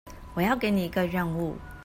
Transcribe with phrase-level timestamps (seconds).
[0.33, 1.53] 我要給你一個任務